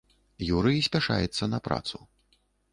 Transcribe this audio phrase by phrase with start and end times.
[0.55, 2.05] Юрый спяшаецца на працу.